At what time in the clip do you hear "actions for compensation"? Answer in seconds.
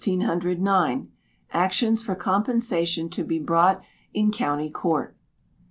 1.53-3.07